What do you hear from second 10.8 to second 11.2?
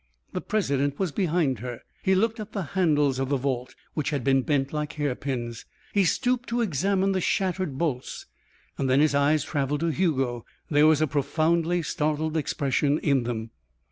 was a